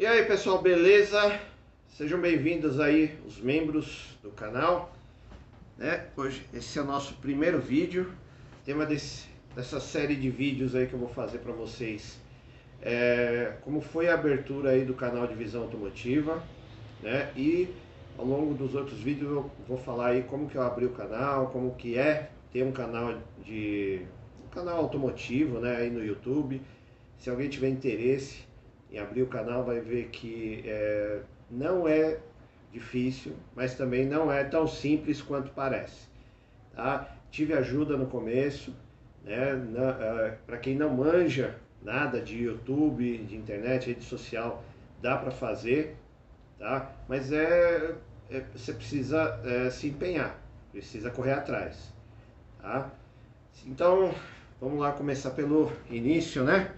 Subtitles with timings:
[0.00, 1.38] E aí pessoal, beleza?
[1.88, 4.96] Sejam bem-vindos aí os membros do canal.
[5.76, 6.06] Né?
[6.16, 8.10] Hoje esse é o nosso primeiro vídeo.
[8.64, 12.18] Tema desse, dessa série de vídeos aí que eu vou fazer para vocês.
[12.80, 16.42] É, como foi a abertura aí do canal de Visão Automotiva,
[17.02, 17.30] né?
[17.36, 17.68] E
[18.16, 21.48] ao longo dos outros vídeos eu vou falar aí como que eu abri o canal,
[21.48, 24.00] como que é ter um canal de
[24.42, 26.58] um canal automotivo, né, aí no YouTube.
[27.18, 28.48] Se alguém tiver interesse
[28.92, 31.20] em abrir o canal vai ver que é,
[31.50, 32.18] não é
[32.72, 36.08] difícil, mas também não é tão simples quanto parece.
[36.74, 37.16] Tá?
[37.30, 38.74] Tive ajuda no começo,
[39.24, 39.54] né?
[39.54, 44.62] Uh, para quem não manja nada de YouTube, de internet, rede social,
[45.00, 45.96] dá para fazer,
[46.58, 46.92] tá?
[47.08, 47.94] Mas é,
[48.30, 50.38] é você precisa é, se empenhar,
[50.72, 51.92] precisa correr atrás,
[52.60, 52.90] tá?
[53.66, 54.14] Então,
[54.60, 56.72] vamos lá começar pelo início, né?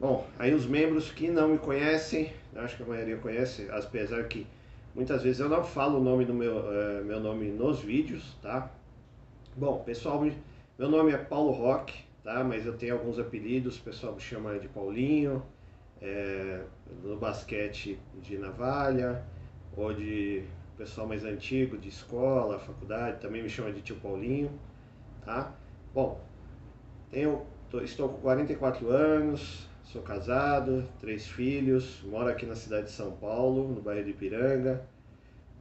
[0.00, 4.46] Bom, aí os membros que não me conhecem, acho que a maioria conhece, apesar que
[4.94, 8.70] muitas vezes eu não falo o nome do meu, uh, meu nome nos vídeos, tá?
[9.54, 10.18] Bom, pessoal,
[10.78, 12.42] meu nome é Paulo Roque, tá?
[12.42, 15.42] Mas eu tenho alguns apelidos, o pessoal me chama de Paulinho,
[16.00, 16.62] é,
[17.04, 19.22] no basquete de navalha,
[19.76, 20.44] ou de
[20.78, 24.50] pessoal mais antigo, de escola, faculdade, também me chama de tio Paulinho,
[25.26, 25.52] tá?
[25.92, 26.18] Bom,
[27.10, 32.92] tenho, tô, estou com 44 anos, Sou casado, três filhos, moro aqui na cidade de
[32.92, 34.86] São Paulo, no bairro de Ipiranga.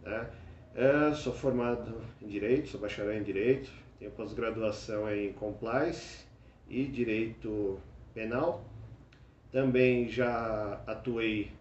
[0.03, 0.29] Né?
[0.75, 6.27] É, sou formado em Direito, sou bacharel em Direito, tenho pós-graduação em Compliance
[6.69, 7.79] e Direito
[8.13, 8.63] Penal.
[9.51, 11.51] Também já atuei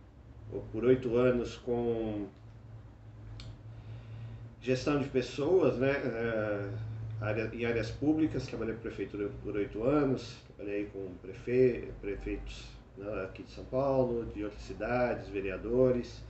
[0.70, 2.26] por oito anos com
[4.60, 5.92] gestão de pessoas, né?
[5.92, 13.24] É, em áreas públicas, trabalhei com prefeitura por oito anos, trabalhei com prefe, prefeitos né,
[13.24, 16.20] aqui de São Paulo, de outras cidades, vereadores.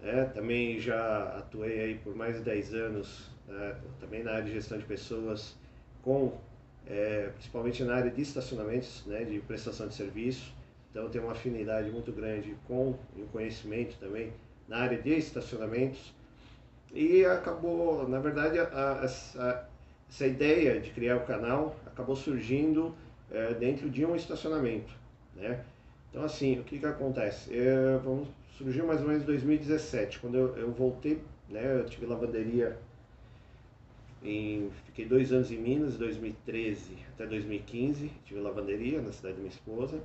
[0.00, 4.52] É, também já atuei aí por mais de 10 anos, né, também na área de
[4.52, 5.56] gestão de pessoas,
[6.02, 6.38] com,
[6.86, 10.54] é, principalmente na área de estacionamentos, né, de prestação de serviço.
[10.90, 14.32] Então tenho uma afinidade muito grande com o conhecimento também
[14.68, 16.14] na área de estacionamentos.
[16.92, 19.64] E acabou, na verdade, a, a
[20.08, 22.94] essa ideia de criar o canal acabou surgindo
[23.34, 24.92] é, dentro de um estacionamento,
[25.34, 25.64] né?
[26.10, 27.56] Então assim, o que que acontece?
[27.56, 31.80] É, vamos, surgiu mais ou menos em 2017, quando eu, eu voltei, né?
[31.80, 32.78] Eu tive lavanderia
[34.24, 39.52] em, fiquei dois anos em Minas, 2013 até 2015, tive lavanderia na cidade da minha
[39.52, 40.00] esposa.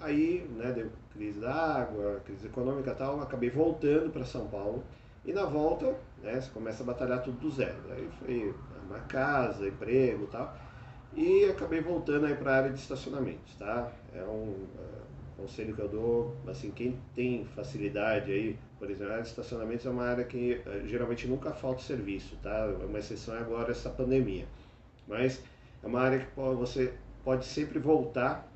[0.00, 4.82] Aí, né, deu crise da água, crise econômica e tal, acabei voltando para São Paulo.
[5.24, 7.78] E na volta, né, você começa a batalhar tudo do zero.
[7.90, 8.54] Aí foi
[8.84, 10.56] uma casa, emprego e tal.
[11.14, 13.92] E acabei voltando aí para a área de estacionamentos, tá?
[14.14, 19.16] É um é, conselho que eu dou, assim, quem tem facilidade aí, por exemplo, a
[19.16, 22.66] área de estacionamentos é uma área que é, geralmente nunca falta serviço, tá?
[22.88, 24.46] Uma exceção é agora essa pandemia.
[25.06, 25.42] Mas
[25.82, 28.50] é uma área que você pode sempre voltar,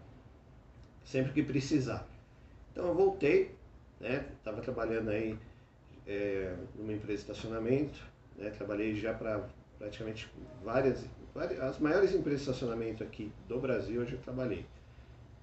[1.04, 2.08] sempre que precisar.
[2.72, 3.54] Então eu voltei,
[4.00, 4.26] né?
[4.38, 5.38] Estava trabalhando aí
[6.06, 7.98] é, numa empresa de estacionamento,
[8.36, 8.50] né?
[8.50, 9.46] Trabalhei já para
[9.78, 10.30] praticamente
[10.64, 11.04] várias,
[11.38, 14.64] as maiores empresas de estacionamento aqui do Brasil eu já trabalhei.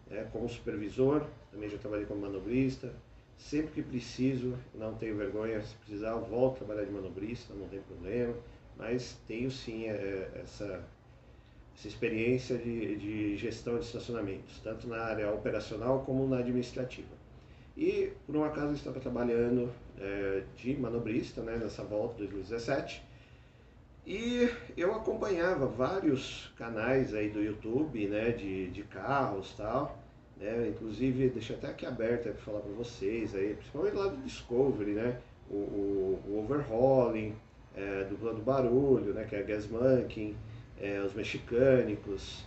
[0.10, 2.94] É, como supervisor, também já trabalhei como manobrista.
[3.38, 7.82] Sempre que preciso, não tenho vergonha, se precisar, volto a trabalhar de manobrista, não tem
[7.82, 8.34] problema.
[8.78, 10.84] Mas tenho sim é, essa,
[11.76, 17.24] essa experiência de, de gestão de estacionamentos, tanto na área operacional como na administrativa.
[17.76, 23.13] E por um acaso estava trabalhando é, de manobrista né, nessa volta de 2017
[24.06, 29.98] e eu acompanhava vários canais aí do YouTube, né, de, de carros tal,
[30.38, 34.92] né, inclusive, deixa até aqui aberto para falar para vocês aí, principalmente lá do Discovery,
[34.92, 35.18] né,
[35.50, 37.34] o, o, o overhauling,
[37.76, 40.36] é, do do barulho, né, que é a gas manking,
[40.80, 42.46] é, os mexicânicos,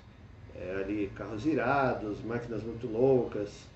[0.55, 3.67] é, ali carros irados, máquinas muito loucas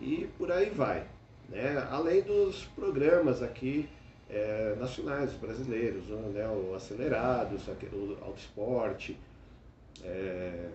[0.00, 1.04] e por aí vai,
[1.48, 3.88] né, além dos programas aqui
[4.32, 9.18] é, nacionais, brasileiros, né, o Acelerados, o Auto Esporte,
[10.02, 10.70] é,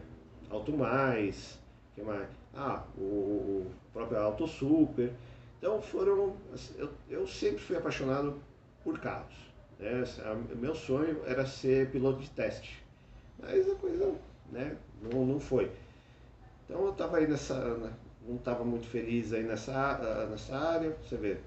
[0.50, 1.60] Auto Mais,
[1.96, 2.28] que mais?
[2.56, 5.12] Ah, o, o próprio Auto Super.
[5.58, 6.36] Então foram.
[6.54, 8.40] Assim, eu, eu sempre fui apaixonado
[8.84, 9.36] por carros.
[9.80, 10.04] Né?
[10.56, 12.84] Meu sonho era ser piloto de teste.
[13.40, 14.14] Mas a coisa
[14.52, 15.72] né, não, não foi.
[16.66, 17.56] Então eu estava aí nessa.
[18.28, 21.38] Não estava muito feliz aí nessa, nessa área, você vê,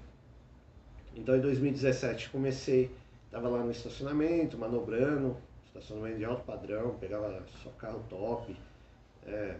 [1.15, 2.91] então em 2017 comecei,
[3.25, 8.55] estava lá no estacionamento, manobrando, estacionamento de alto padrão, pegava só carro top,
[9.25, 9.55] é,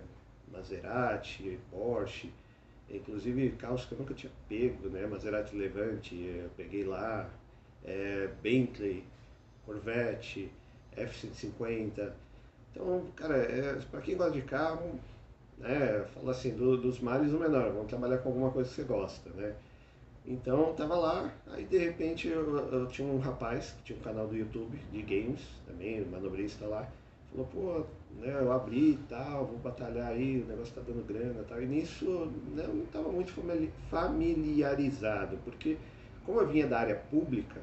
[0.52, 2.32] Maserati, Porsche,
[2.90, 5.06] inclusive carros que eu nunca tinha pego, né?
[5.08, 7.30] Maserati Levante, eu peguei lá,
[7.86, 9.04] é, Bentley,
[9.66, 10.52] Corvette,
[10.96, 12.12] F-150.
[12.72, 15.00] Então, cara, é, para quem gosta de carro,
[15.58, 18.84] né, fala assim, do, dos males o menor, vamos trabalhar com alguma coisa que você
[18.84, 19.56] gosta, né?
[20.26, 24.28] Então, tava lá, aí de repente eu, eu, tinha um rapaz que tinha um canal
[24.28, 26.88] do YouTube de games, também, manobrista lá,
[27.32, 27.86] falou, pô,
[28.20, 31.62] né, eu abri e tal, vou batalhar aí, o negócio tá dando grana e tal.
[31.62, 32.06] E nisso
[32.54, 33.34] né, eu não estava muito
[33.90, 35.78] familiarizado, porque
[36.24, 37.60] como eu vinha da área pública,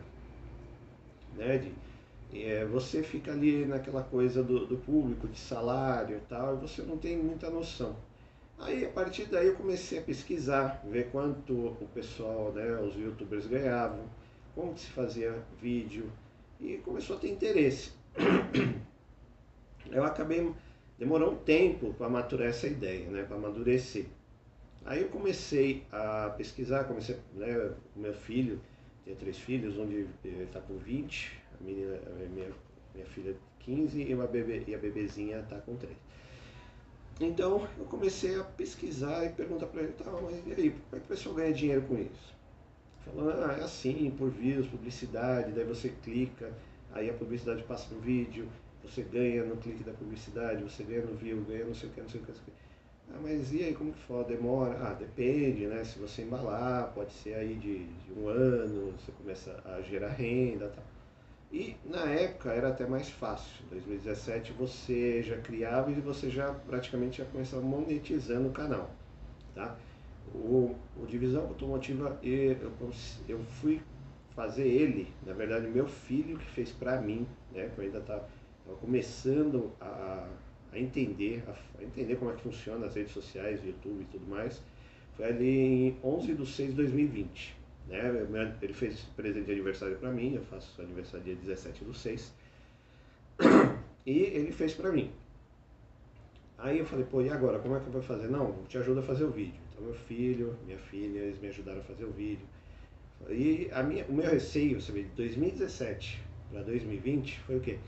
[1.36, 1.72] né, de,
[2.36, 6.82] é, você fica ali naquela coisa do, do público, de salário e tal, e você
[6.82, 7.94] não tem muita noção.
[8.60, 13.46] Aí a partir daí eu comecei a pesquisar, ver quanto o pessoal, né, os youtubers
[13.46, 14.04] ganhavam,
[14.54, 16.10] como se fazia vídeo,
[16.60, 17.92] e começou a ter interesse.
[19.90, 20.52] eu acabei,
[20.98, 24.06] demorou um tempo para maturar essa ideia, né, para amadurecer.
[24.84, 28.60] Aí eu comecei a pesquisar, comecei, né, o meu filho,
[29.04, 31.98] tem três filhos, ele está com 20, a menina,
[32.34, 32.50] minha,
[32.92, 35.96] minha filha 15 e, uma bebê, e a bebezinha está com 3.
[37.20, 40.98] Então eu comecei a pesquisar e perguntar para ele, tá, mas e aí, como é
[40.98, 42.34] que o pessoal ganha dinheiro com isso?
[43.04, 46.52] Falando, ah, é assim, por views, publicidade, daí você clica,
[46.92, 48.48] aí a publicidade passa no vídeo,
[48.82, 52.00] você ganha no clique da publicidade, você ganha no view, ganha não sei o que,
[52.00, 52.30] não sei o que.
[52.30, 52.68] Não sei o que.
[53.10, 54.24] Ah, mas e aí, como que for?
[54.24, 54.78] Demora?
[54.80, 55.82] Ah, depende, né?
[55.84, 60.68] Se você embalar, pode ser aí de, de um ano, você começa a gerar renda
[60.68, 60.84] tal.
[61.50, 63.64] E na época era até mais fácil.
[63.66, 68.90] Em 2017 você já criava e você já praticamente já começava monetizando o canal.
[69.54, 69.76] Tá?
[70.34, 72.70] O, o Divisão Automotiva eu,
[73.26, 73.80] eu fui
[74.36, 78.28] fazer ele, na verdade meu filho que fez para mim, né, que eu ainda estava
[78.80, 80.28] começando a,
[80.70, 84.26] a entender, a, a, entender como é que funciona as redes sociais, YouTube e tudo
[84.28, 84.62] mais,
[85.16, 87.57] foi ali em 11 de 6 de 2020.
[87.88, 88.56] Né?
[88.60, 92.32] Ele fez presente de aniversário para mim, eu faço aniversário dia 17 do 6.
[94.06, 95.10] E ele fez para mim.
[96.58, 97.58] Aí eu falei, pô, e agora?
[97.58, 98.28] Como é que eu vou fazer?
[98.28, 99.60] Não, eu te ajudo a fazer o vídeo.
[99.72, 102.46] Então meu filho, minha filha, eles me ajudaram a fazer o vídeo.
[103.28, 107.78] E a minha, o meu receio, sabe, de 2017 para 2020 foi o quê?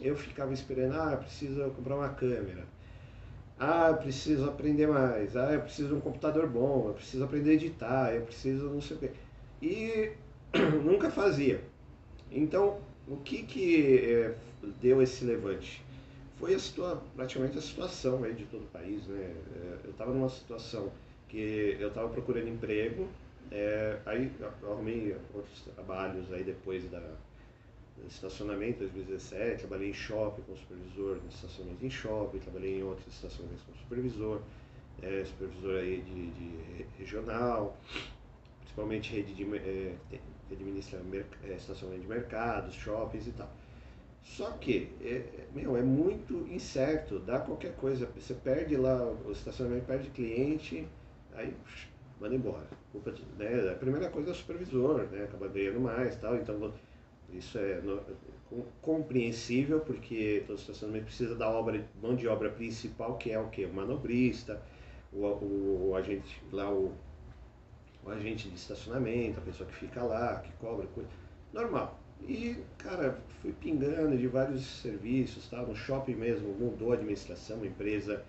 [0.00, 2.64] Eu ficava esperando, ah, eu preciso comprar uma câmera.
[3.58, 5.36] Ah, eu preciso aprender mais.
[5.36, 6.88] Ah, eu preciso de um computador bom.
[6.88, 8.14] Eu preciso aprender a editar.
[8.14, 9.10] Eu preciso não sei o quê
[9.62, 10.12] e
[10.84, 11.60] nunca fazia.
[12.30, 14.34] Então, o que que é,
[14.80, 15.82] deu esse levante?
[16.38, 19.34] Foi a situa praticamente a situação aí de todo o país, né?
[19.56, 20.92] É, eu estava numa situação
[21.28, 23.08] que eu estava procurando emprego,
[23.50, 24.30] é, aí
[24.62, 27.02] arrumei outros trabalhos aí depois da
[28.02, 33.06] do estacionamento 2017, trabalhei em shopping como supervisor no estacionamento em shopping, trabalhei em outros
[33.12, 34.40] estacionamentos como supervisor,
[35.02, 37.76] é, supervisor aí de, de regional,
[38.78, 39.94] principalmente rede de, é,
[40.50, 41.00] administra
[41.44, 43.50] é, estacionamento de mercados, shoppings e tal.
[44.22, 49.86] Só que, é, meu, é muito incerto, dá qualquer coisa, você perde lá o estacionamento,
[49.86, 50.86] perde cliente,
[51.34, 51.54] aí
[52.20, 52.66] manda embora.
[52.92, 56.72] Culpa, né, a primeira coisa é o supervisor, né, acaba ganhando mais tal, então
[57.32, 58.00] isso é no,
[58.80, 63.64] compreensível, porque todo estacionamento precisa da obra, mão de obra principal, que é o que?
[63.64, 64.62] O manobrista,
[65.12, 66.92] o, o, o agente lá, o
[68.04, 71.08] o agente de estacionamento, a pessoa que fica lá, que cobra, coisa.
[71.52, 71.98] Normal.
[72.22, 75.62] E, cara, fui pingando de vários serviços, tá?
[75.62, 78.24] No shopping mesmo, mudou a administração, uma empresa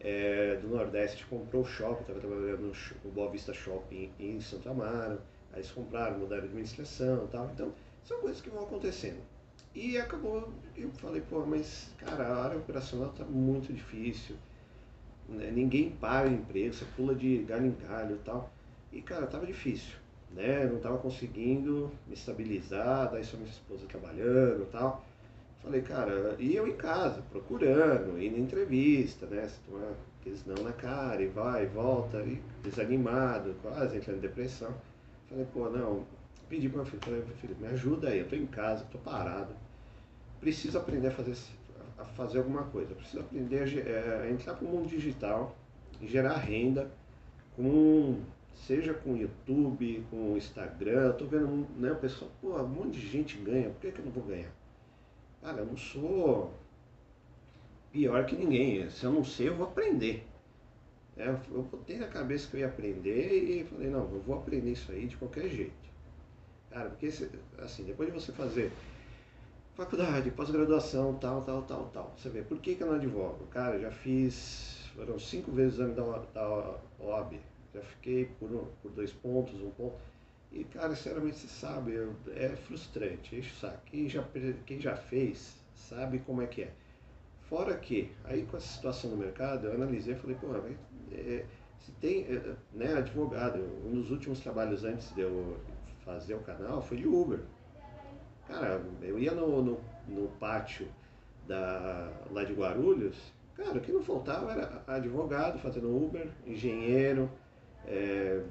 [0.00, 2.72] é, do Nordeste comprou o shopping, estava trabalhando
[3.04, 5.20] no, Boa Vista Shopping em Santo Amaro,
[5.52, 7.50] aí eles compraram, mudaram a administração e tal.
[7.52, 7.72] Então,
[8.04, 9.20] são coisas que vão acontecendo.
[9.74, 14.36] E acabou, eu falei, pô, mas, cara, a área operacional está muito difícil,
[15.28, 15.50] né?
[15.50, 18.50] ninguém para o emprego, você pula de galho em galho e tal.
[18.92, 19.96] E, cara, tava difícil,
[20.30, 20.64] né?
[20.64, 25.04] Não tava conseguindo me estabilizar, daí só minha esposa trabalhando e tal.
[25.62, 29.48] Falei, cara, e eu em casa, procurando, indo em entrevista, né?
[29.48, 34.72] Você toma aqueles não na cara e vai, volta, e desanimado, quase entrando em depressão.
[35.28, 36.06] Falei, pô, não,
[36.48, 39.54] pedi para meu filho, falei, filho, me ajuda aí, eu tô em casa, tô parado,
[40.40, 41.36] preciso aprender a fazer,
[41.98, 45.54] a fazer alguma coisa, preciso aprender a, é, a entrar pro mundo digital
[46.00, 46.90] e gerar renda
[47.54, 48.20] com
[48.66, 53.38] seja com YouTube, com Instagram, tô vendo, né, o pessoal, pô, um monte de gente
[53.38, 54.50] ganha, por que, que eu não vou ganhar?
[55.40, 56.52] Cara, eu não sou
[57.92, 60.26] pior que ninguém, se eu não sei, eu vou aprender.
[61.16, 64.72] É, eu botei na cabeça que eu ia aprender e falei, não, eu vou aprender
[64.72, 65.88] isso aí de qualquer jeito.
[66.70, 68.70] Cara, porque assim, depois de você fazer
[69.74, 73.46] faculdade, pós-graduação, tal, tal, tal, tal, você vê, por que, que eu não advogo?
[73.46, 77.40] Cara, já fiz, foram cinco vezes o exame da, da OAB,
[77.74, 78.48] já fiquei por,
[78.82, 79.96] por dois pontos, um ponto.
[80.50, 81.94] E, cara, sinceramente, você sabe,
[82.34, 83.42] é frustrante.
[83.86, 84.24] Quem já,
[84.64, 86.72] quem já fez sabe como é que é.
[87.48, 90.48] Fora que, aí com essa situação do mercado, eu analisei e falei, pô,
[91.12, 91.44] é,
[91.78, 95.58] se tem, é, né, advogado, um dos últimos trabalhos antes de eu
[96.04, 97.40] fazer o canal foi de Uber.
[98.46, 100.88] Cara, eu ia no, no, no pátio
[101.46, 103.16] da, lá de Guarulhos,
[103.54, 107.30] cara, o que não faltava era advogado fazendo Uber, engenheiro,
[107.88, 108.42] é,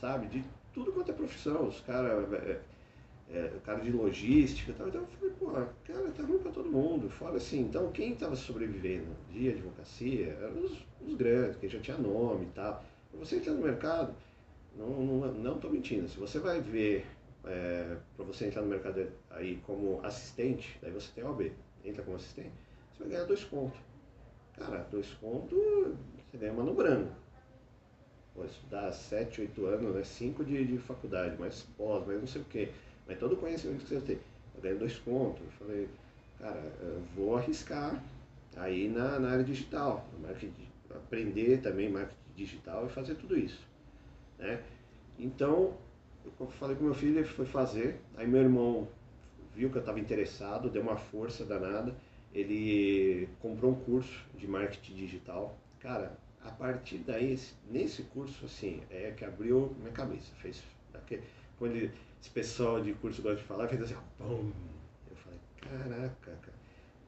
[0.00, 2.60] sabe, de tudo quanto é profissão, os caras, é,
[3.30, 5.46] é, cara de logística, tal, então eu falei, pô,
[5.84, 10.60] cara, tá ruim pra todo mundo, fora assim, então quem estava sobrevivendo de advocacia eram
[10.62, 12.84] os, os, grandes, quem já tinha nome e tal.
[13.14, 14.14] Você entrar no mercado,
[14.76, 17.06] não, não, não tô mentindo, se você vai ver
[17.44, 21.50] é, para você entrar no mercado aí como assistente, daí você tem OB,
[21.82, 22.52] entra como assistente,
[22.92, 23.78] você vai ganhar dois contos.
[24.58, 25.58] Cara, dois contos,
[26.30, 27.12] você ganha uma no branco.
[28.44, 30.04] Estudar 7, 8 anos, né?
[30.04, 32.68] 5 de, de faculdade, mais pós, mais não sei o quê.
[33.06, 34.18] Mas todo o conhecimento que você tem.
[34.54, 35.42] Eu ganhei dois contos.
[35.42, 35.88] Eu falei,
[36.38, 38.02] cara, eu vou arriscar
[38.56, 43.60] aí na, na área digital, marketing, aprender também marketing digital e fazer tudo isso.
[44.38, 44.62] Né?
[45.18, 45.74] Então,
[46.24, 48.00] eu falei com meu filho, ele foi fazer.
[48.16, 48.88] Aí meu irmão
[49.54, 51.94] viu que eu estava interessado, deu uma força danada.
[52.34, 55.56] Ele comprou um curso de marketing digital.
[55.80, 57.38] Cara, a partir daí,
[57.68, 60.32] nesse curso, assim, é que abriu minha cabeça.
[60.36, 60.62] Fez,
[61.58, 64.52] quando ele, esse pessoal de curso gosta de falar, fez assim, pum.
[65.10, 66.56] Eu falei, caraca, cara,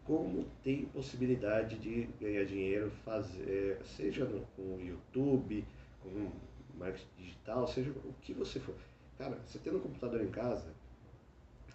[0.04, 5.64] como tem possibilidade de ganhar dinheiro, fazer, seja no, com o YouTube,
[6.02, 6.30] com
[6.76, 8.74] marketing digital, seja o que você for.
[9.18, 10.72] Cara, você tendo um computador em casa,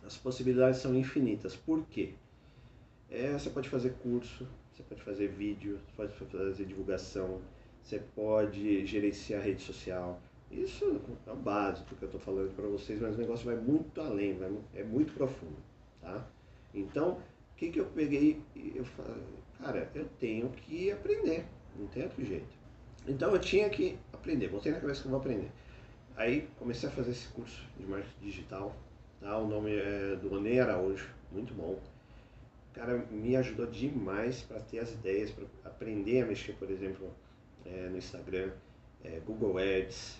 [0.06, 1.56] as possibilidades são infinitas.
[1.56, 2.14] Por quê?
[3.10, 7.42] É, você pode fazer curso, você pode fazer vídeo, pode fazer divulgação,
[7.82, 10.20] você pode gerenciar rede social.
[10.50, 14.02] Isso é o básico que eu estou falando para vocês, mas o negócio vai muito
[14.02, 15.58] além, vai, é muito profundo,
[16.02, 16.28] tá?
[16.74, 17.20] Então,
[17.52, 18.42] o que, que eu peguei?
[18.56, 19.24] Eu falei,
[19.60, 21.46] cara, eu tenho que aprender,
[21.78, 22.64] não tem outro jeito.
[23.08, 25.52] Então eu tinha que aprender, botei na cabeça que eu vou aprender.
[26.16, 28.76] Aí comecei a fazer esse curso de marketing digital,
[29.20, 29.38] tá?
[29.38, 31.80] o nome é do Onei Araújo, muito bom.
[32.74, 37.12] Cara me ajudou demais para ter as ideias, para aprender a mexer, por exemplo,
[37.66, 38.52] é, no Instagram,
[39.04, 40.18] é, Google Ads,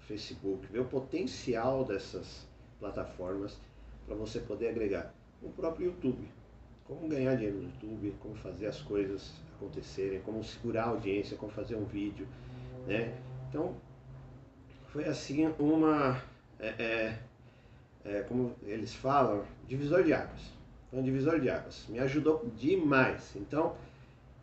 [0.00, 2.46] Facebook, ver o potencial dessas
[2.78, 3.58] plataformas
[4.06, 5.14] para você poder agregar.
[5.42, 6.28] O próprio YouTube,
[6.84, 11.50] como ganhar dinheiro no YouTube, como fazer as coisas acontecerem, como segurar a audiência, como
[11.50, 12.28] fazer um vídeo,
[12.86, 13.18] né?
[13.48, 13.74] Então,
[14.88, 16.22] foi assim uma,
[16.58, 17.18] é, é,
[18.04, 20.52] é, como eles falam, divisor de águas.
[20.94, 21.86] Então, divisor de águas.
[21.88, 23.34] Me ajudou demais.
[23.34, 23.74] Então,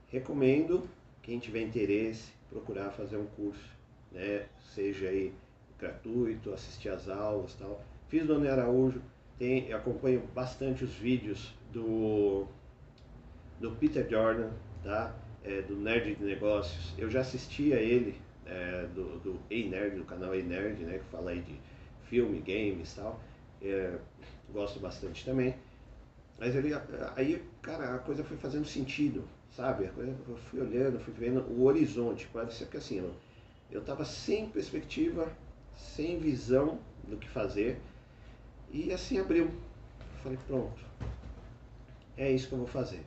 [0.10, 0.84] recomendo
[1.22, 3.64] quem tiver interesse procurar fazer um curso,
[4.12, 4.48] né?
[4.76, 5.32] Seja aí
[5.80, 7.82] gratuito, assistir às aulas tal.
[8.10, 9.02] Fiz do Dona Araújo,
[9.40, 12.46] tem, acompanho bastante os vídeos do,
[13.62, 14.50] do Peter Jordan,
[14.84, 15.16] tá?
[15.46, 16.94] É, do Nerd de Negócios.
[16.98, 21.32] Eu já assisti a ele é, do, do E-Nerd, do canal E-Nerd, né, que fala
[21.32, 21.56] aí de
[22.10, 23.22] filme, games tal.
[23.62, 23.96] É,
[24.52, 25.56] gosto bastante também.
[26.42, 26.72] Mas ele,
[27.16, 29.92] aí, cara, a coisa foi fazendo sentido, sabe?
[29.96, 32.28] Eu fui olhando, fui vendo o horizonte.
[32.34, 33.14] Parece que assim, eu,
[33.70, 35.32] eu tava sem perspectiva,
[35.78, 37.80] sem visão do que fazer.
[38.72, 39.52] E assim abriu.
[40.24, 40.82] falei, pronto,
[42.18, 43.06] é isso que eu vou fazer.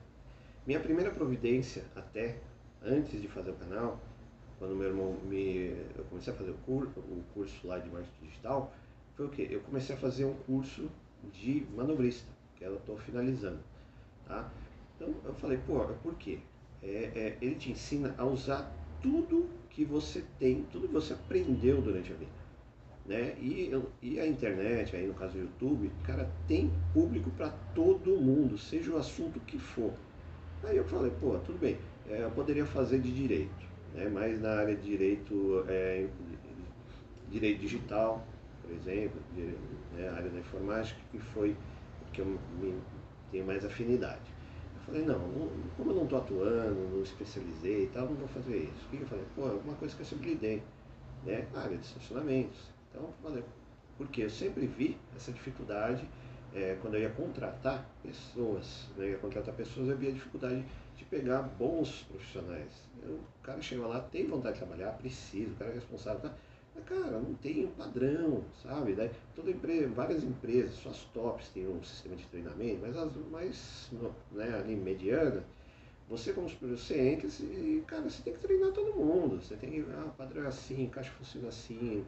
[0.64, 2.36] Minha primeira providência, até
[2.80, 3.98] antes de fazer o canal,
[4.60, 5.74] quando meu irmão me.
[5.98, 8.72] Eu comecei a fazer o curso, o curso lá de marketing digital,
[9.16, 9.48] foi o quê?
[9.50, 10.88] Eu comecei a fazer um curso
[11.32, 12.28] de manobrista,
[12.66, 13.58] eu estou finalizando.
[14.26, 14.50] Tá?
[14.96, 16.38] Então eu falei, pô, por quê?
[16.82, 18.70] É, é, ele te ensina a usar
[19.02, 22.44] tudo que você tem, tudo que você aprendeu durante a vida.
[23.06, 23.34] Né?
[23.38, 23.70] E,
[24.02, 28.92] e a internet, aí no caso o YouTube, cara, tem público para todo mundo, seja
[28.92, 29.92] o assunto que for.
[30.62, 31.76] Aí eu falei, pô, tudo bem,
[32.08, 36.06] é, eu poderia fazer de direito né, mais na área de direito, é,
[37.30, 38.26] direito digital,
[38.60, 39.42] por exemplo, de,
[39.96, 41.56] né, área da informática, que foi
[42.14, 42.80] que eu me,
[43.30, 44.32] tenho mais afinidade.
[44.76, 48.28] Eu falei, não, não como eu não estou atuando, não especializei e tal, não vou
[48.28, 48.86] fazer isso.
[48.86, 49.24] O que eu falei?
[49.34, 50.62] Pô, alguma coisa que eu sempre lidei,
[51.24, 51.46] né?
[51.54, 52.70] área de estacionamentos.
[52.90, 53.42] Então falei,
[53.98, 56.06] porque eu sempre vi essa dificuldade
[56.54, 60.64] é, quando eu ia contratar pessoas, né, eu ia contratar pessoas, eu via dificuldade
[60.96, 62.70] de pegar bons profissionais.
[63.02, 66.34] Eu, o cara chega lá, tem vontade de trabalhar, precisa, o cara é responsável, tá?
[66.74, 68.94] Mas, cara, não tem um padrão, sabe?
[68.94, 73.90] Daí, toda empresa, várias empresas, suas tops têm um sistema de treinamento, mas as mais,
[74.32, 75.44] né, ali, mediana,
[76.08, 79.40] Você como você entra e, cara, você tem que treinar todo mundo.
[79.42, 82.04] Você tem que, ah, padrão é assim, caixa funciona assim,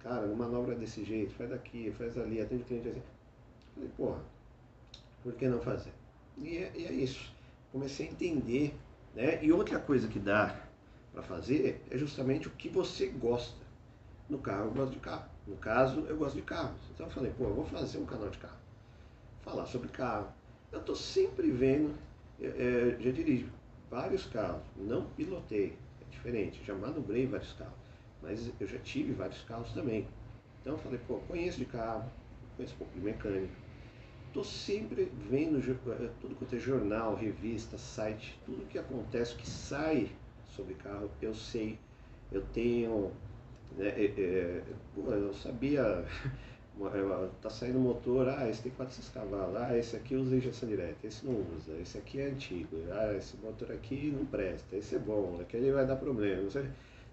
[0.00, 3.02] cara, manobra desse jeito, faz daqui, faz ali, atende cliente assim.
[3.74, 4.20] Falei, porra,
[5.22, 5.92] por que não fazer?
[6.38, 7.32] E é, e é isso.
[7.72, 8.74] Comecei a entender,
[9.14, 9.44] né?
[9.44, 10.56] E outra coisa que dá
[11.12, 13.69] para fazer é justamente o que você gosta.
[14.30, 15.28] No carro eu gosto de carro.
[15.44, 16.78] No caso, eu gosto de carros.
[16.94, 18.56] Então eu falei, pô, eu vou fazer um canal de carro.
[19.42, 20.28] Falar sobre carro.
[20.70, 21.92] Eu estou sempre vendo,
[22.40, 23.48] é, é, já dirijo
[23.90, 27.74] vários carros, não pilotei, é diferente, já manobrei vários carros,
[28.22, 30.06] mas eu já tive vários carros também.
[30.60, 32.08] Então eu falei, pô, conheço de carro,
[32.56, 33.52] conheço um pouco de mecânica.
[34.28, 40.08] Estou sempre vendo é, tudo quanto é jornal, revista, site, tudo que acontece, que sai
[40.54, 41.76] sobre carro, eu sei,
[42.30, 43.10] eu tenho
[43.76, 44.62] né, é, é,
[44.96, 46.04] eu sabia,
[47.42, 51.26] tá saindo motor, ah, esse tem 400 cavalos, ah, esse aqui usa injeção direta, esse
[51.26, 55.38] não usa, esse aqui é antigo, ah, esse motor aqui não presta, esse é bom,
[55.40, 56.48] aquele vai dar problema.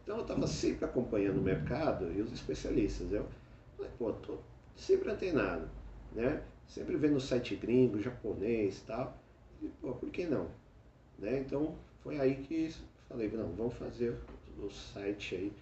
[0.03, 3.11] Então eu estava sempre acompanhando o mercado e os especialistas.
[3.11, 3.27] Eu
[3.75, 4.37] falei, pô, tô
[4.73, 5.67] sempre antenado,
[6.13, 6.41] né?
[6.65, 9.17] Sempre vendo site gringo, japonês tal.
[9.61, 10.47] E, pô, por que não?
[11.19, 11.39] Né?
[11.39, 12.73] Então foi aí que
[13.09, 14.15] falei, não, vamos fazer
[14.57, 15.53] o site aí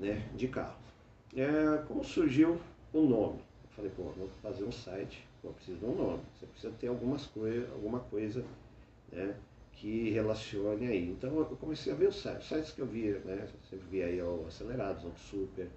[0.00, 0.76] né, de carro.
[1.36, 2.58] É, como surgiu
[2.92, 3.38] o nome?
[3.38, 6.22] Eu falei, pô, vou fazer um site, pô, preciso de um nome.
[6.34, 8.44] Você precisa ter algumas coisa, alguma coisa
[9.12, 9.36] né,
[9.74, 11.08] que relacione aí.
[11.10, 13.46] Então eu comecei a ver os sites, sites que eu via, né?
[13.62, 15.68] Você via aí o Acelerados, Auto Super,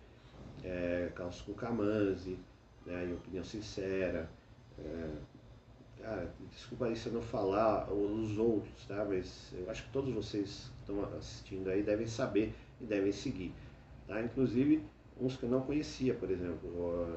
[0.63, 2.39] é, Carros com Kamazzi,
[2.85, 4.27] né, opinião sincera.
[4.79, 5.09] É,
[6.01, 9.05] cara, desculpa aí se eu não falar os outros, tá?
[9.05, 13.53] Mas eu acho que todos vocês que estão assistindo aí devem saber e devem seguir.
[14.13, 14.21] Tá?
[14.21, 14.83] Inclusive,
[15.19, 16.69] uns que eu não conhecia, por exemplo,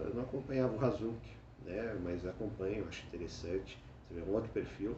[0.07, 1.95] eu não acompanhava o Hazuki, né?
[2.03, 4.97] mas acompanho, acho interessante, você vê um outro perfil.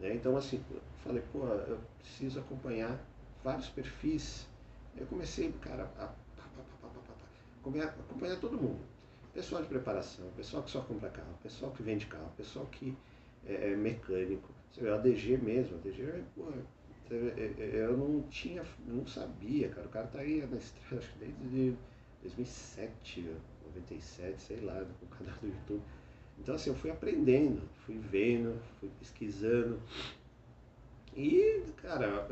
[0.00, 0.14] Né?
[0.14, 2.98] Então, assim, eu falei, pô, eu preciso acompanhar
[3.42, 4.48] vários perfis.
[4.96, 6.48] Eu comecei, cara, a, a
[7.60, 8.80] acompanhar todo mundo.
[9.34, 12.96] Pessoal de preparação, pessoal que só compra carro, pessoal que vende carro, pessoal que
[13.44, 14.48] é, é mecânico.
[14.70, 16.62] Você vê, a DG mesmo, a DG, é, é, é,
[17.10, 19.86] eu não tinha, não sabia, cara.
[19.86, 21.76] O cara tá aí na estrada, acho que desde
[22.22, 23.26] 2007,
[23.66, 25.82] 97, sei lá, com o canal do YouTube.
[26.38, 29.80] Então assim, eu fui aprendendo, fui vendo, fui pesquisando.
[31.16, 32.26] E, cara,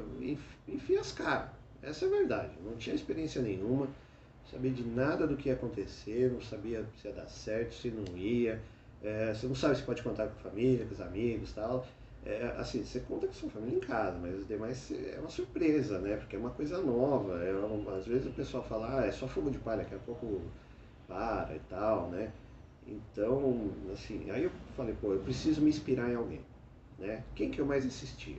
[0.66, 1.50] enfim as caras.
[1.82, 2.52] Essa é a verdade.
[2.64, 7.08] Não tinha experiência nenhuma, não sabia de nada do que ia acontecer, não sabia se
[7.08, 8.60] ia dar certo, se não ia.
[9.02, 11.86] É, você não sabe se pode contar com a família, com os amigos tal
[12.24, 15.98] é, assim, você conta com sua família em casa, mas os demais é uma surpresa,
[15.98, 16.16] né?
[16.16, 17.42] Porque é uma coisa nova.
[17.42, 19.98] É uma, às vezes o pessoal fala, ah, é só fogo de palha, daqui a
[19.98, 20.40] pouco
[21.08, 22.32] para e tal, né?
[22.86, 26.40] Então, assim, aí eu falei, pô, eu preciso me inspirar em alguém,
[26.98, 27.24] né?
[27.34, 28.38] Quem que eu mais insistia?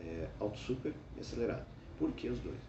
[0.00, 1.66] É, Auto Super e Acelerado.
[1.98, 2.60] Por que os dois?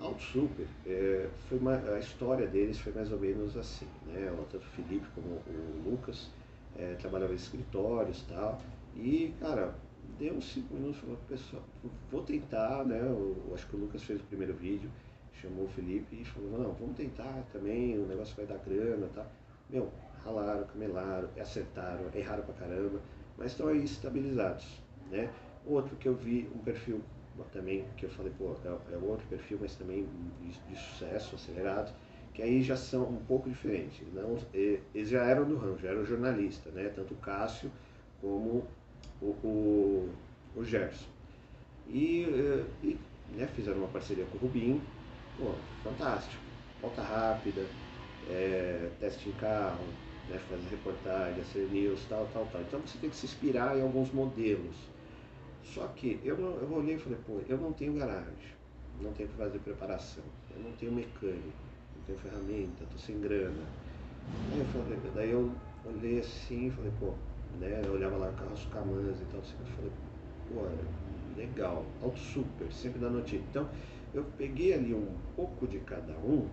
[0.00, 4.32] Auto Super, é, foi uma, a história deles foi mais ou menos assim, né?
[4.50, 6.30] Tanto o Felipe como o Lucas
[6.76, 8.60] é, trabalhavam em escritórios e tal,
[8.96, 9.74] e, cara,
[10.18, 11.62] deu uns 5 minutos, falou, pessoal,
[12.10, 13.00] vou tentar, né?
[13.00, 14.90] Eu, acho que o Lucas fez o primeiro vídeo,
[15.40, 19.26] chamou o Felipe e falou, não, vamos tentar também, o negócio vai dar grana, tá?
[19.68, 19.90] Meu,
[20.24, 23.00] ralaram, camelaram, acertaram, erraram pra caramba,
[23.38, 24.66] mas estão aí estabilizados,
[25.10, 25.30] né?
[25.64, 27.00] Outro que eu vi, um perfil
[27.52, 30.06] também, que eu falei, pô, é, é outro perfil, mas também
[30.40, 31.92] de, de, sucesso, acelerado,
[32.34, 34.02] que aí já são um pouco diferentes.
[34.12, 36.90] Não, eles já eram do ramo, já eram jornalistas, né?
[36.94, 37.70] Tanto o Cássio
[38.20, 38.66] como
[39.22, 40.08] o,
[40.56, 41.06] o, Gerson.
[41.88, 42.98] E, eh, e
[43.36, 44.80] né, fizeram uma parceria com o Rubinho,
[45.38, 46.42] pô, fantástico.
[46.80, 47.66] Volta rápida,
[48.28, 49.84] é, teste em carro,
[50.28, 52.60] né, fazer reportagem, ser news, tal, tal, tal.
[52.62, 54.76] Então você tem que se inspirar em alguns modelos.
[55.64, 58.54] Só que eu, eu olhei e falei, pô, eu não tenho garagem,
[59.00, 60.24] não tenho que fazer preparação,
[60.56, 61.52] eu não tenho mecânico,
[61.96, 63.62] não tenho ferramenta, estou sem grana.
[64.52, 65.52] Aí eu falei, daí eu
[65.84, 67.14] olhei assim e falei, pô,
[67.58, 67.82] né?
[67.84, 69.92] Eu olhava lá carros Camãs e tal, sempre falei,
[70.48, 73.44] pô, legal, auto super, sempre dá notícia.
[73.50, 73.68] Então,
[74.14, 76.46] eu peguei ali um pouco de cada um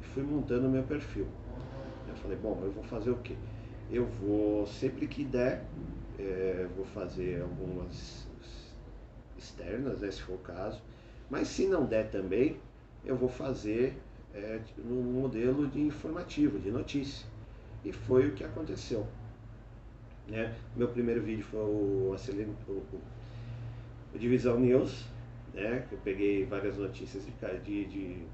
[0.00, 1.26] e fui montando o meu perfil.
[2.08, 3.34] Eu falei, bom, eu vou fazer o quê?
[3.90, 5.64] Eu vou, sempre que der,
[6.18, 8.26] é, vou fazer algumas
[9.36, 10.80] externas, né, se for o caso.
[11.30, 12.56] Mas se não der também,
[13.04, 13.94] eu vou fazer
[14.34, 17.26] é, no modelo de informativo, de notícia.
[17.84, 19.06] E foi o que aconteceu.
[20.32, 20.50] Né?
[20.74, 23.00] Meu primeiro vídeo foi o, o,
[24.14, 25.04] o, Divisão News,
[25.52, 25.84] né?
[25.86, 28.24] que eu peguei várias notícias de, de,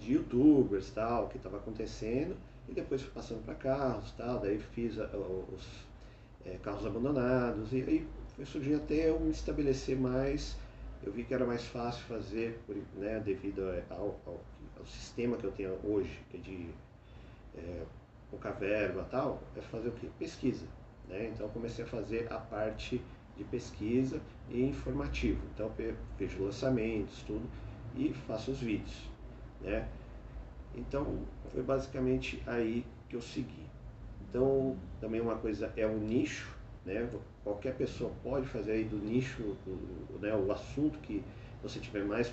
[0.00, 2.36] de, youtubers tal, que estava acontecendo,
[2.68, 5.86] e depois fui passando para carros tal, daí fiz a, os
[6.44, 10.56] é, carros abandonados, e aí foi surgindo até eu me estabelecer mais.
[11.04, 12.60] Eu vi que era mais fácil fazer,
[12.96, 14.40] né, devido ao, ao,
[14.76, 16.68] ao sistema que eu tenho hoje, que é de
[17.54, 17.84] é,
[18.28, 20.08] pouca verba tal, é fazer o que?
[20.18, 20.66] Pesquisa.
[21.10, 21.32] Né?
[21.34, 23.02] Então comecei a fazer a parte
[23.36, 25.40] de pesquisa e informativo.
[25.54, 25.70] Então
[26.18, 27.46] vejo lançamentos, tudo,
[27.96, 29.10] e faço os vídeos.
[29.60, 29.86] Né?
[30.74, 31.18] Então
[31.52, 33.66] foi basicamente aí que eu segui.
[34.28, 36.54] Então também uma coisa é o nicho,
[36.86, 37.10] né?
[37.42, 41.24] Qualquer pessoa pode fazer aí do nicho, o, né, o assunto que
[41.62, 42.28] você tiver mais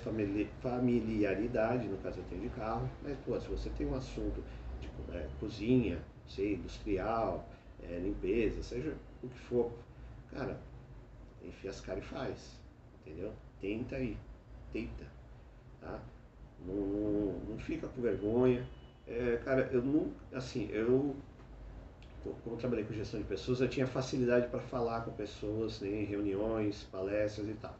[0.62, 4.42] familiaridade, no caso eu tenho de carro, mas pô, se você tem um assunto
[4.80, 7.46] de é, cozinha, sei, industrial,
[7.82, 9.72] é, limpeza, seja o que for,
[10.30, 10.58] cara,
[11.42, 12.60] enfia as caras e faz,
[13.00, 13.32] entendeu?
[13.60, 14.16] Tenta aí,
[14.72, 15.04] tenta,
[15.80, 16.00] tá?
[16.66, 18.66] Não, não, não fica com vergonha.
[19.06, 21.16] É, cara, eu não, assim, eu,
[22.26, 26.04] eu trabalhei com gestão de pessoas, eu tinha facilidade para falar com pessoas né, em
[26.04, 27.74] reuniões, palestras e tal.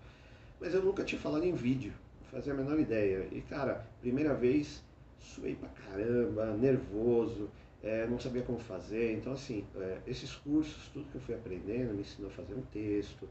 [0.60, 3.28] Mas eu nunca tinha falado em vídeo, não fazia a menor ideia.
[3.30, 4.82] E, cara, primeira vez,
[5.20, 7.50] suei pra caramba, nervoso,
[7.82, 9.14] é, não sabia como fazer.
[9.14, 12.62] Então, assim, é, esses cursos, tudo que eu fui aprendendo, me ensinou a fazer um
[12.62, 13.28] texto.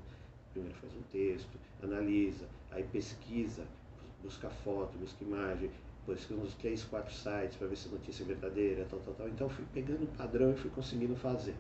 [0.51, 3.63] Primeiro faz um texto, analisa, aí pesquisa,
[4.23, 8.25] busca foto, busca imagem, depois uns três, quatro sites para ver se a notícia é
[8.25, 9.27] verdadeira, tal, tal, tal.
[9.27, 11.53] Então, fui pegando o padrão e fui conseguindo fazer.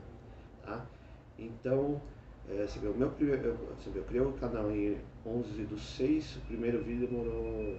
[0.63, 0.85] Tá?
[1.37, 2.01] Então,
[2.49, 5.77] é, você vê, o meu primeiro, você vê, eu criei o canal em 11 do
[5.77, 7.77] 6, o primeiro vídeo demorou,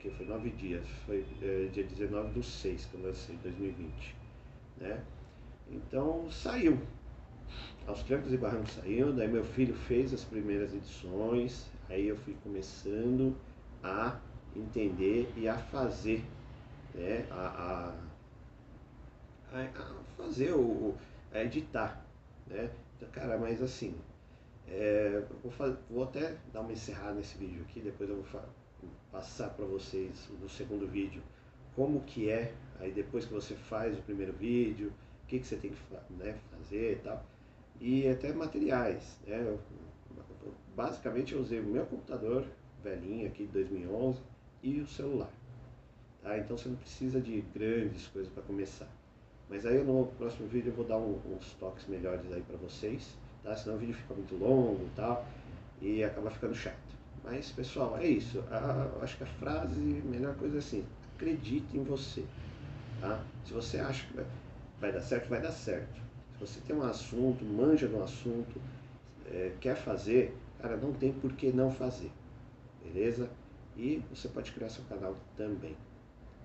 [0.00, 4.18] que foi 9 dias, foi é, dia 19 do 6 que eu lancei, 2020
[4.80, 5.02] né?
[5.70, 6.78] Então saiu.
[7.86, 12.36] Aos trancos e barrancos saiu, daí meu filho fez as primeiras edições, aí eu fui
[12.42, 13.34] começando
[13.82, 14.18] a
[14.54, 16.24] entender e a fazer,
[16.94, 17.26] né?
[17.30, 17.94] a,
[19.52, 20.94] a, a fazer o.
[21.32, 22.04] a editar.
[22.46, 22.70] Né?
[22.96, 23.94] Então, cara, mas assim,
[24.66, 28.42] é, vou, fazer, vou até dar uma encerrada nesse vídeo aqui, depois eu vou
[29.10, 31.22] passar para vocês no segundo vídeo
[31.78, 35.54] como que é, aí depois que você faz o primeiro vídeo, o que, que você
[35.54, 35.78] tem que
[36.18, 37.24] né, fazer e tal.
[37.80, 39.40] E até materiais, né?
[39.40, 39.60] Eu,
[40.74, 42.44] basicamente eu usei o meu computador
[42.82, 44.18] velhinho aqui de 2011
[44.60, 45.30] e o celular.
[46.20, 46.36] Tá?
[46.36, 48.88] Então você não precisa de grandes coisas para começar.
[49.48, 53.16] Mas aí no próximo vídeo eu vou dar um, uns toques melhores aí para vocês,
[53.44, 53.56] tá?
[53.56, 55.24] Senão o vídeo fica muito longo e tal
[55.80, 56.76] e acaba ficando chato.
[57.22, 58.42] Mas pessoal, é isso.
[58.50, 60.84] A, acho que a frase, melhor coisa é assim,
[61.18, 62.24] acredite em você.
[63.00, 63.22] Tá?
[63.44, 64.14] Se você acha que
[64.80, 66.00] vai, dar certo, vai dar certo.
[66.34, 68.60] Se você tem um assunto, manja de um assunto,
[69.26, 72.10] é, quer fazer, cara, não tem por que não fazer.
[72.84, 73.28] Beleza?
[73.76, 75.76] E você pode criar seu canal também.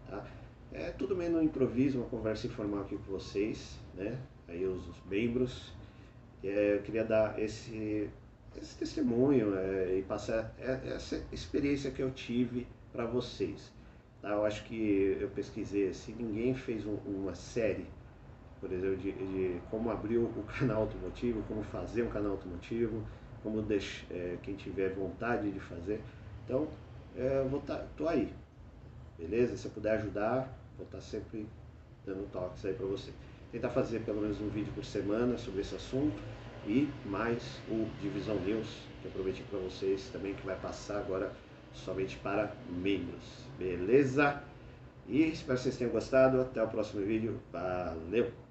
[0.09, 0.25] Tá?
[0.71, 4.19] É tudo meio no improviso, uma conversa informal aqui com vocês, né?
[4.47, 5.71] Aí os, os membros.
[6.43, 8.09] É, eu queria dar esse,
[8.59, 13.71] esse testemunho é, e passar é, essa experiência que eu tive para vocês.
[14.23, 14.29] Tá?
[14.29, 17.85] Eu acho que eu pesquisei assim, ninguém fez um, uma série,
[18.61, 23.03] por exemplo, de, de, como abrir o canal automotivo, como fazer um canal automotivo,
[23.43, 26.01] como deixar, é, quem tiver vontade de fazer.
[26.45, 26.69] Então,
[27.17, 28.33] é, eu vou tá, tô aí,
[29.19, 29.57] beleza?
[29.57, 31.45] Se eu puder ajudar, vou estar tá sempre
[32.05, 33.11] dando toques aí para você.
[33.51, 36.17] Tentar fazer pelo menos um vídeo por semana sobre esse assunto
[36.65, 41.33] e mais o Divisão News, que eu prometi para vocês também, que vai passar agora
[41.73, 43.45] somente para membros.
[43.57, 44.41] Beleza?
[45.07, 46.41] E espero que vocês tenham gostado.
[46.41, 47.39] Até o próximo vídeo.
[47.51, 48.42] Valeu!